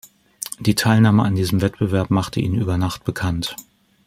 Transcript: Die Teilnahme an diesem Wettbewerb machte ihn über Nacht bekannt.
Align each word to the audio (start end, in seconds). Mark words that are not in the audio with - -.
Die 0.59 0.73
Teilnahme 0.73 1.21
an 1.21 1.35
diesem 1.35 1.61
Wettbewerb 1.61 2.09
machte 2.09 2.39
ihn 2.39 2.55
über 2.55 2.75
Nacht 2.79 3.03
bekannt. 3.03 3.55